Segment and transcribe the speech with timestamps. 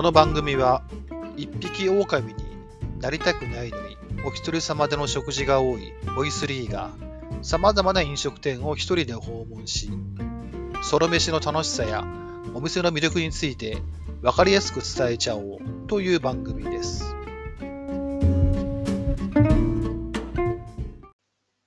[0.00, 0.82] この番組は
[1.36, 2.34] 一匹狼に
[3.00, 6.88] なりたくないのにお一人様での食事が多いボイスリーが
[7.42, 9.90] 様々な飲食店を一人で訪問し
[10.82, 12.02] ソロ飯の楽しさや
[12.54, 13.76] お店の魅力について
[14.22, 17.14] 分かりやすく伝えちゃおうという番組です。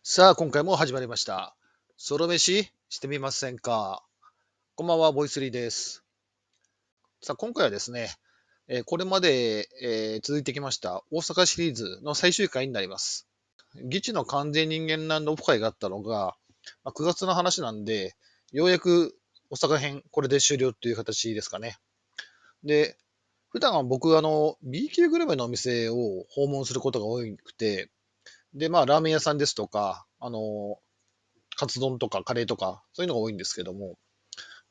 [0.02, 1.56] さあ今回も始まりました。
[1.98, 4.04] ソロ飯してみませんか？
[4.74, 6.03] こんばんはボイスリーです。
[7.24, 8.10] さあ今回はですね
[8.68, 13.30] えこれまで、え続いてきました大阪シリーズの最終回になります。
[13.86, 16.36] 議地の完全人間ランドオフ会があったのが、
[16.84, 18.16] ま、9月の話なんで、
[18.52, 19.16] ようやく
[19.50, 21.78] 大阪編、これで終了っていう形ですかね。
[22.66, 22.98] で、
[23.50, 27.90] 普段は僕、あの、B 級グルメのお店を訪問することが多くて、
[28.54, 30.78] で、まあ、ラーメン屋さんですとか、あの、
[31.56, 33.98] カツ丼とかカレーとか、そういうのが多いんですけども、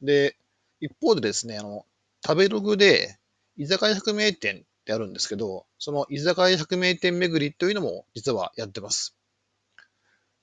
[0.03, 0.37] で、
[0.81, 1.87] 一方でですね、あの、
[2.25, 3.19] 食べログで、
[3.57, 9.17] 居酒屋百名店ってあるんですけど、その居酒屋百名店巡りというのも実はやってます。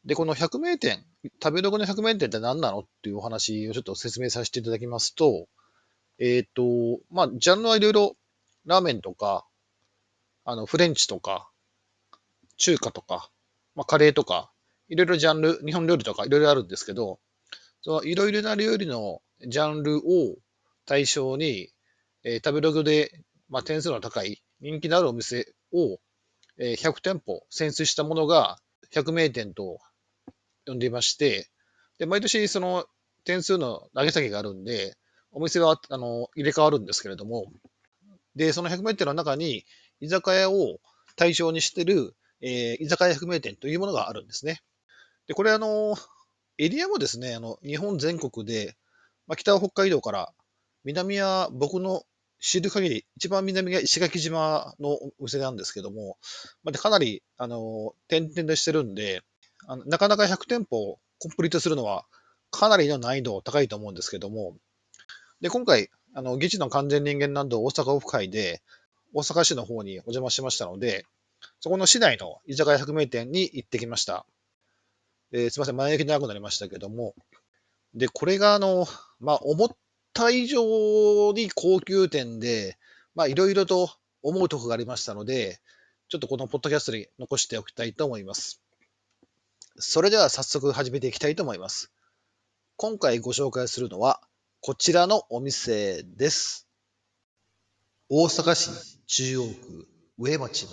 [0.05, 1.05] で、この百名店、
[1.41, 5.47] 食べログの百名店って何なのっていうお話をちょっと説明させていただきますと、
[6.19, 8.15] えっ、と、まあ、ジャンルはいろいろ、
[8.65, 9.45] ラーメンとか、
[10.45, 11.49] あの、フレンチとか、
[12.57, 13.29] 中華とか、
[13.75, 14.51] まあ、カレーとか、
[14.89, 17.19] いろいろジャンル、日本料理とかいろいろあるんですけど、
[17.81, 20.35] そのいろいろな料理のジャンルを
[20.89, 21.69] 対象に、
[22.23, 25.99] えー食べログで、まあ、点数の高い人気のあるお店を、
[26.57, 28.57] えー100店舗選出したものが
[28.91, 29.77] 100名店と
[30.65, 31.47] 呼んでいまして、
[31.99, 32.85] で毎年その
[33.23, 34.97] 点数の投げ下げがあるんで、
[35.31, 37.51] お店はあの入れ替わるんですけれども、
[38.35, 39.65] で、その100名店の中に
[39.99, 40.79] 居酒屋を
[41.15, 44.63] 対象にしてる、えー居酒屋100名店というものがあるんですね。
[45.27, 45.95] で、これあの、
[46.57, 48.75] エリアもですね、あの日本全国で、
[49.27, 50.33] まあ、北は北海道から
[50.83, 52.03] 南は僕の
[52.39, 56.17] 知る限り、一番南が石垣島のお店なんですけども、
[56.63, 59.21] まあ、かなり、あの、点々としてるんで、
[59.67, 62.05] あのなかなか100店舗をコンプリートするのは、
[62.49, 64.55] かなりの難易度高いと思うんですけども、
[65.41, 68.61] で、今回、あの、議事の完全人間ランド大阪オフ会で、
[69.13, 71.05] 大阪市の方にお邪魔しましたので、
[71.59, 74.25] そこの市内の居酒屋100名店に行ってきました。
[75.31, 77.15] えーすみません、前行き長くなりましたけども、
[77.93, 78.87] で、これが、あの、
[79.19, 79.69] まあ、思っ
[80.13, 82.77] た以上に高級店で、
[83.15, 83.89] まあ、いろいろと
[84.21, 85.59] 思うとこがありましたので、
[86.09, 88.61] ちょっとこのポッドキャストに残しておきたいと思います。
[89.77, 91.91] それでは早速始めていきたいと思います。
[92.77, 94.21] 今回ご紹介するのは、
[94.61, 96.67] こちらのお店です。
[98.09, 99.87] 大阪市中央区
[100.17, 100.69] 上町の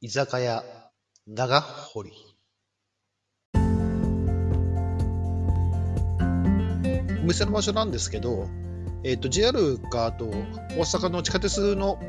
[0.00, 0.64] 居酒屋
[1.26, 2.27] 長堀。
[7.28, 8.48] 店の場所なんですけど、
[9.04, 12.00] えっ、と、JR か、あと、大阪の地下鉄の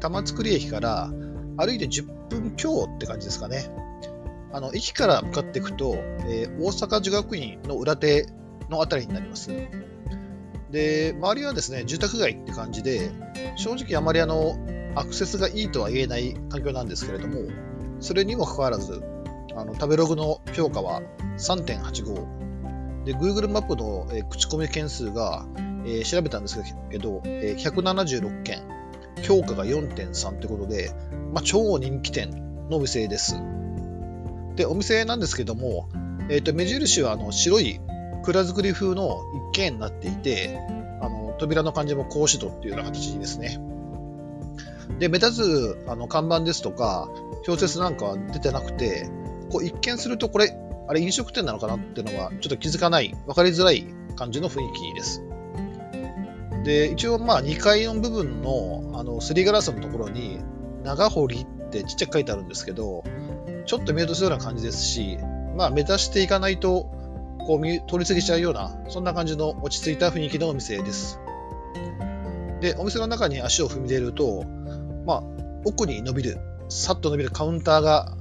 [0.00, 1.10] 玉造駅から
[1.56, 3.68] 歩いて10分強って感じですかね。
[4.52, 5.96] あの、駅から向かっていくと、
[6.28, 8.26] えー大阪女学院の裏手
[8.70, 9.50] のあたりになります。
[10.70, 13.10] で、周りはですね、住宅街って感じで、
[13.56, 14.56] 正直あまりあの、
[14.94, 17.48] アクセスがいいとは言えない環境なんですけれども、
[18.00, 19.02] それにもかかわらず、
[19.56, 21.02] あの、食べログの評価は
[21.38, 22.43] 3.85。
[23.04, 25.46] で、Google マップの、えー口コミ件数が、
[25.84, 26.58] えー調べたんです
[26.90, 28.62] けど、えー176件、
[29.22, 30.90] 評価が4.3ってことで、
[31.32, 32.30] まあ、超人気店
[32.70, 33.36] のお店です。
[34.56, 35.88] で、お店なんですけども、
[36.28, 37.80] えっ、と、目印はあの白い
[38.24, 39.20] 蔵造り風の
[39.52, 40.58] 一軒になっていて、
[41.00, 43.60] あの扉の感じも格子戸っていうような形ですね。
[44.98, 47.08] で、目立つあの看板ですとか、
[47.46, 49.08] 表説なんかは出てなくて、
[49.50, 50.56] こう一見するとこれ、
[50.86, 53.86] あれ飲食店なのかなっていうのはちょっと気づかない、わかりづらい
[54.16, 55.22] 感じの雰囲気です。
[56.64, 60.40] で、一応まあ2階の部分のあのすりガラスのところに
[60.82, 63.04] 長堀ってちっちゃく書いてあるんですけど、
[63.66, 65.18] ちょっと見落とすような感じですし、
[65.56, 66.90] まあ目指していかないと
[67.46, 71.20] こう見通り過ぎちゃうような、そんな感じの落ち着いた雰囲気のお店です。
[72.60, 74.44] で、お店の中に足を踏み入れると、
[75.06, 75.22] まあ、
[75.66, 76.38] 奥に伸びる、
[76.70, 78.16] さっと伸びるカウンターが、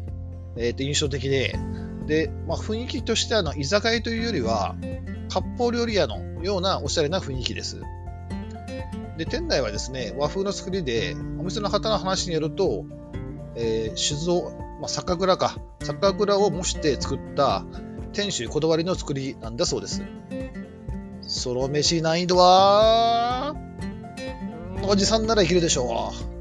[0.57, 1.55] えーと印象的で、
[2.05, 4.75] で、まあ、雰囲気としてはあの居酒屋というよりは、
[5.29, 7.81] 割烹料理屋のようなおしゃれな雰囲気です。
[9.17, 12.85] で、店内はですね、和風の作りで、お店の方の話によると、
[13.55, 14.51] えー酒造、
[14.81, 17.63] まあ、酒蔵か、酒蔵を模して作った
[18.11, 20.03] 店主こだわりの作りなんだそうです。
[21.21, 23.55] ソロ飯難易度は、
[24.87, 26.33] おじさんならいけるでしょう。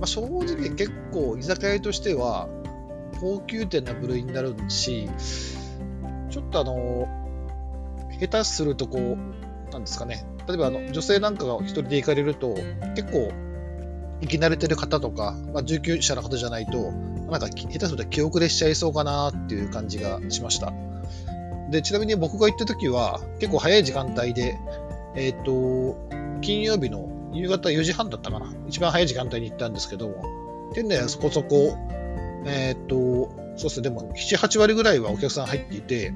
[0.00, 2.48] まあ、正直結構居酒屋としては
[3.20, 5.08] 高級店な部類になるし、
[6.30, 7.06] ちょっとあの、
[8.18, 12.54] 下手するとこう、なんですかね、例えばあの女性なんかが一人で行かれると、
[12.96, 13.30] 結構、
[14.20, 16.92] 行き慣れてる方とか、まあ、19者の方じゃないと、
[17.30, 20.72] なんか下手すると気遅れしちゃいそうかなっていう感じがしました。
[21.70, 24.58] で、ちなみに僕が行った時は、結構早い時間帯で、
[25.14, 25.96] えっ、ー、と、
[26.40, 28.52] 金曜日の夕方4時半だったかな。
[28.66, 30.14] 一番早い時間帯に行ったんですけど、
[30.74, 31.76] 店内はそこそこ、
[32.46, 32.96] えっ、と、
[33.56, 36.14] そうですね、でも7、8割ぐらいはお客さん入っていて、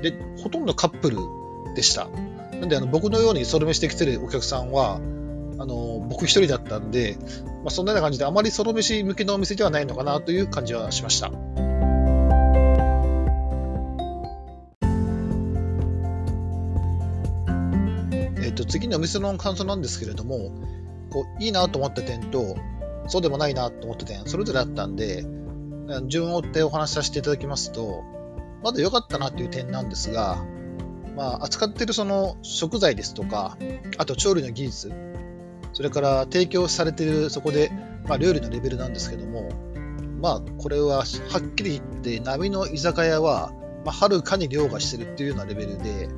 [0.00, 1.18] で、ほとんどカップル
[1.74, 2.08] でした。
[2.60, 5.00] なんで、あの僕のようにソロ飯で来てるお客さんは、
[5.58, 7.18] あの僕一人だったんで、
[7.62, 11.30] まあ、そんなような感じで、あまりソロ飯向けのお店ではないのかなという感じはしました。
[18.42, 20.50] えっと、次のお店の感想なんですけれども、
[21.10, 22.56] こういいなと思った点と、
[23.08, 25.24] そうでもないなと思った点、それぞれあったんで、
[26.06, 28.04] 順を追ってお話しさせていただきますと、
[28.62, 30.44] まだ良かったなっていう点なんですが、
[31.16, 33.56] まあ、扱っているその食材ですとか、
[33.98, 34.92] あと調理の技術、
[35.72, 37.70] それから提供されているそこで、
[38.06, 39.48] まあ、料理のレベルなんですけども、
[40.20, 43.52] まあ、これははっきり言って、波の居酒屋は、
[43.84, 46.08] ま、はるかに凌駕してるっていうようなレベルで、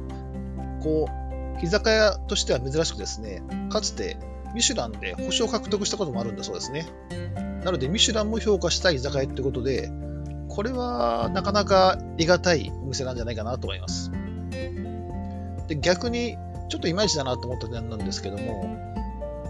[0.82, 4.16] こう、居酒屋としては珍しくですね、かつて
[4.54, 6.86] ミシュランで星を獲得したこともあるんだそうですね。
[7.64, 9.90] なので、ミシュランも評価したい居酒屋ってことで、
[10.48, 14.10] これはなかなか得難いお店なんじゃないかなと思います。
[15.68, 16.36] で逆に、
[16.68, 18.78] ちょっといまいちだなと思った点なんですけども、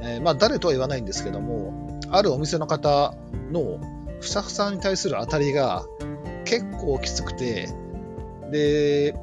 [0.02, 3.14] えー、まあ誰とは言わないんですけども、あるお店の方
[3.50, 3.80] の
[4.20, 5.84] ふさふさに対する当たりが
[6.44, 7.68] 結構きつくて、
[8.50, 9.14] で、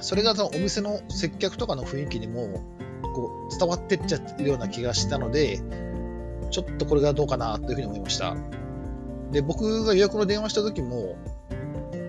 [0.00, 2.62] それがそのお店の接客とかの雰囲気にも
[3.14, 5.60] こう伝わってっちゃってるような気がしたので、
[6.54, 8.36] ちょっとこれがどうかなというふうに思いました。
[9.32, 11.16] で、僕が予約の電話した時も、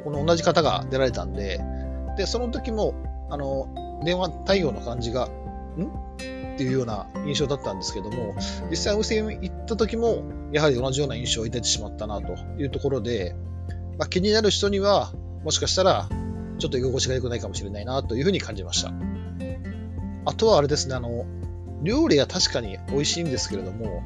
[0.04, 1.60] この同じ方が出られたんで、
[2.16, 2.94] で、その時も、
[3.32, 3.68] あの、
[4.06, 5.30] 電話対応の感じが、ん？
[6.56, 8.36] っていうような印象だったんですけども、
[8.70, 10.22] 実際お店に行った時も、
[10.54, 13.36] やはり同じような印象を抱いてしまったなというところで、
[13.98, 15.12] まあ、気になる人には、
[15.44, 16.08] もしかしたら、
[16.60, 18.94] ちょっと居心地が良くないかもしれないなというふうに感じました。
[20.26, 21.26] あとはあれですね、あの、
[21.82, 24.04] 料理は確かに美味しいんですけれども、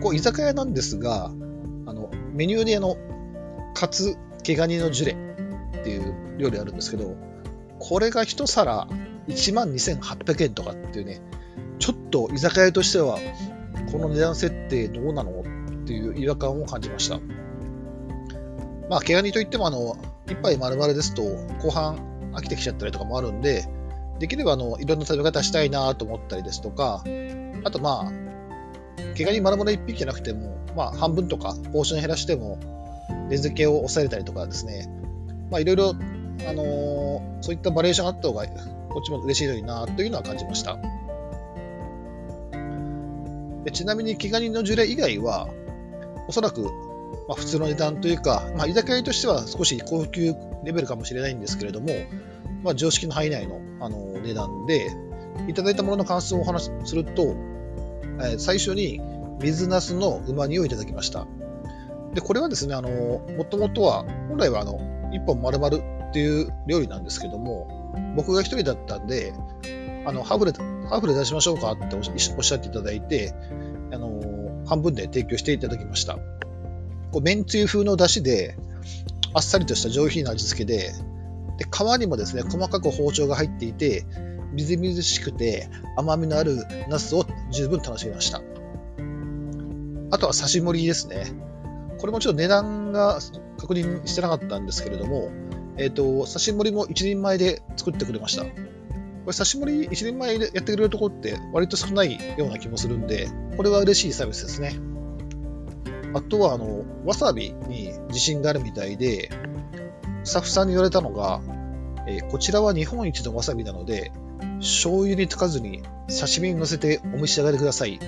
[0.00, 1.30] こう居酒屋なんですが、
[1.86, 2.96] あの、メニューであの、
[3.74, 5.12] カツ毛ガニのジュレ
[5.80, 7.16] っていう料理あるんですけど、
[7.78, 8.88] これが一皿
[9.28, 11.20] 12,800円とかっていうね、
[11.78, 13.18] ちょっと居酒屋としては、
[13.92, 17.20] この値段設定どうなのっていう違和感を感じました。
[18.88, 19.96] まあ、毛ガニといっても、あの、
[20.26, 21.22] 一杯丸々ですと、
[21.62, 23.68] 後半飽きてきちゃったりとかもあるんで、
[24.18, 27.04] できれば、あの、いろんな食べ方したいなと思ったりですとか、
[27.64, 28.25] あとまあ、
[29.14, 32.58] 毛ガニ丸々1匹じゃなくても、まあ、半分とか、ポーション減らしても、
[33.28, 34.88] 値付けを抑えれたりとかですね、
[35.58, 35.94] いろいろ、
[37.40, 38.46] そういったバリエーションあった方が、
[38.90, 40.78] こっちも嬉しいのになというのは感じました。
[43.64, 45.48] でちなみに、毛ガニのジュレ以外は、
[46.28, 46.62] おそらく、
[47.28, 50.34] まあ、普通の値段というか、まあ、居酒屋としては少し高級
[50.64, 51.88] レベルかもしれないんですけれども、
[52.62, 54.90] まあ、常識の範囲内の、あの値段で、
[55.48, 57.34] いただいたものの感想をお話しすると、
[58.38, 59.00] 最初に
[59.40, 61.26] 水なすのうま煮をいただきました。
[62.14, 62.88] で、これはですね、あの、
[63.36, 64.80] もともとは、本来はあの、
[65.12, 65.80] 一本丸々っ
[66.12, 69.34] ていう料理なんですけども、僕が一人だったんで、
[70.06, 70.52] あの、ハーフで、
[70.88, 73.34] ハーフで出しましょうかっておっしゃっていただいて、
[73.92, 76.14] あの、半分で提供していただきました。
[77.12, 78.56] こう、めんつゆ風の出汁で、
[79.34, 80.92] あっさりとした上品な味付けで、
[81.58, 84.06] で、皮にもですね、細かく包丁が入っていて、
[84.52, 88.42] みずみずしくて甘みのあるナスを十分楽しみました。
[90.10, 91.26] あとは刺し盛りですね。
[91.98, 93.18] これもちょっと値段が
[93.58, 95.30] 確認してなかったんですけれども、
[95.76, 98.44] えっ、ー、と、刺し盛りも1人前で作ってくれました。
[98.44, 98.50] こ
[99.30, 104.76] れ刺し盛り1人前でやってくれるとこって割と少ないような気もするんで、これは嬉しいサービスですね。
[106.14, 109.30] あとは、あの、わさびに自信があるみたいで、
[110.24, 111.40] スタッフさんに言われたのが、
[112.06, 114.12] えー、こちらは日本一のわさびなので、
[114.60, 117.98] 醤油に溶かずに刺身に乗せてお召し上がりくださいっ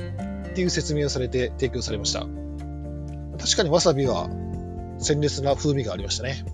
[0.54, 2.26] ていう説明をされて提供されました。
[3.38, 4.28] 確かにわさびは
[4.98, 6.44] 鮮烈な風味がありましたね。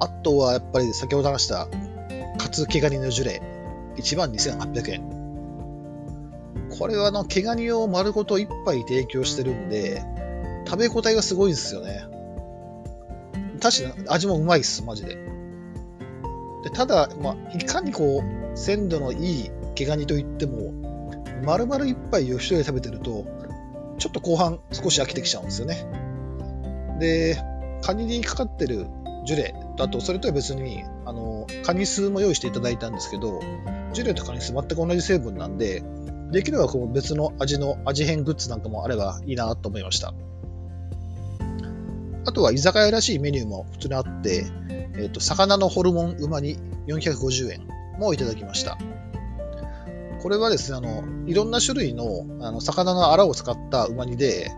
[0.00, 1.68] あとはやっぱり先ほど話した
[2.38, 3.42] カツ毛ガニのジュレ
[3.96, 5.18] 1万2800円。
[6.78, 10.02] これはあの毛ガニを丸ごと1杯提供してるんで
[10.66, 12.04] 食べ応えがすごいんですよね。
[13.60, 15.16] 確かに味もうまいっす、マジで。
[16.62, 20.72] でただ、まあ、いかにこう、鮮度のいい毛ガニといっても、
[21.44, 23.24] 丸々一杯を一人で食べてると、
[23.98, 25.86] ちょっと後半少し飽きてきちゃうんですよね。
[27.00, 27.36] で、
[27.82, 28.86] カニにかかってる
[29.24, 33.40] ジュレと、あと、それとは別に、あの、カニ酢も用意していただいたんですけど、
[33.92, 35.82] ジュレとカニ酢全く同じ成分なんで、
[36.30, 40.12] できればこう別の味の味変グッズなんかもあればいいなと思いました。
[42.26, 44.44] あとは居酒屋らしいメニューも普通にあって、
[44.98, 47.66] え、ー、と、魚のホルモンうま煮450円
[47.98, 48.78] もいただきました。
[50.20, 54.50] これはですね、あの、いろんな種類のあの魚のアラを使ったうま煮で、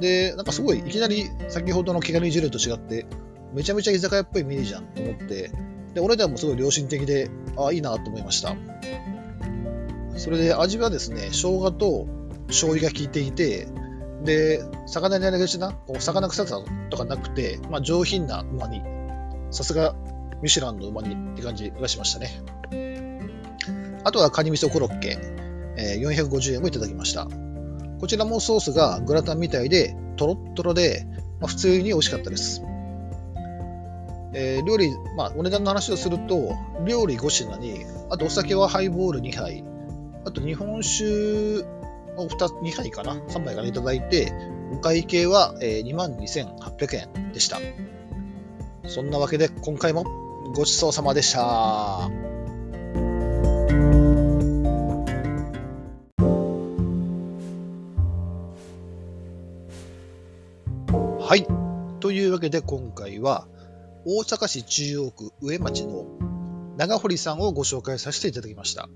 [0.00, 3.06] で、なんかすごいいきなり先ほどの毛ガニ汁と違って、
[3.52, 5.50] めちゃめちゃ居酒屋っぽいメニじゃんと思って、
[5.94, 8.56] で、俺ではもすごい良心的で、ああ、いいなと思いました。
[10.16, 12.06] それで味はですね、生姜と
[12.48, 13.68] 醤油が効いていて、
[14.24, 16.58] で、魚にありがちな、こう魚臭さ
[16.90, 18.95] とかなくて、まあ、上品な旨煮。
[19.56, 19.94] さすが、
[20.42, 22.42] ミシュランの旨煮って感じがしましたね。
[24.04, 25.18] あとはカニ味噌コロッケ、
[25.78, 27.26] えー、450円もいただきました。
[27.98, 31.06] こちらもソースがグラタンみたいで、とろっとろで、
[31.40, 32.60] まあ、普通に美味しかったです。
[34.34, 39.64] えー、料理、まあ、お値段の話をすると、料理5品に、あとお酒はハイボール2杯、
[40.26, 41.62] あと日本酒
[42.18, 44.30] を 2, 2杯かな ?3 杯かな、いただいて、
[44.74, 47.58] お会計は、えー、22,800円でした。
[48.88, 50.04] そんなわけで、今回も
[50.54, 51.40] ごちそうさまでした。
[51.40, 52.08] は
[61.36, 61.46] い。
[62.00, 63.48] というわけで今回は
[64.06, 66.06] 大阪市中央区上町の
[66.76, 68.88] 長堀さんをご紹介させていただきました。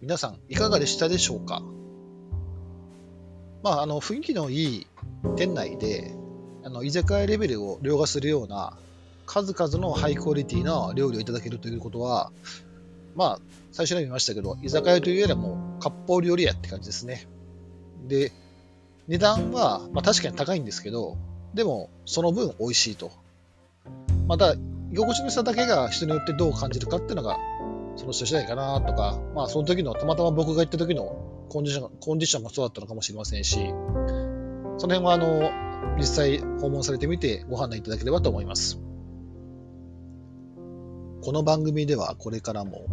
[0.00, 1.62] 皆さんいかがでしたでしょうか？
[3.62, 4.86] まあ、あの雰囲気のいい
[5.36, 6.14] 店内で
[6.62, 8.78] あの居酒屋レベルを凌駕するような
[9.32, 12.32] 数々のハイクオリティな料理をいただけるということは、
[13.14, 17.28] まあ、最初に見ましたけど、居酒屋というよりはもう、割烹料理屋って感じですね。
[18.08, 18.32] で、
[19.06, 21.16] 値段は、まあ、確かに高いんですけど、
[21.54, 23.12] でも、その分美味しいと。
[24.26, 24.54] また、
[24.90, 27.38] 居心地の差だけが人によってどう感じるかっていうのが、
[27.94, 33.60] その人次第かなとか、まあ、その時の、たまたま僕が行った時のコンディション、コンディションがそうだったのかもしれませんし、
[34.78, 35.52] その辺は、あの、
[35.98, 38.80] 実際訪問されてみてご判断いただければと思います。
[41.22, 42.86] この番組ではこれからも、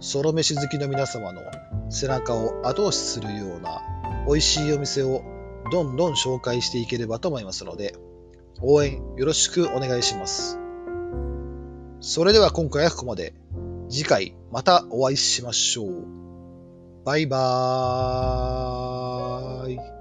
[0.00, 1.42] ソロ飯好きの皆様の
[1.90, 3.82] 背中を後押しするような
[4.26, 5.22] 美味しいお店を
[5.70, 7.94] どんどん紹介していければと思いますので、
[8.62, 10.58] 応援よろしくお願いします。
[12.00, 13.34] それでは今回はここまで。
[13.90, 16.06] 次回またお会いしましょう。
[17.04, 19.97] バイバーイ。